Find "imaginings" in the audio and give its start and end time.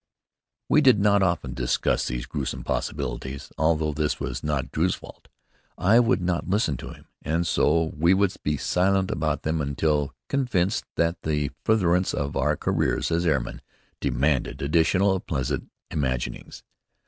15.91-16.63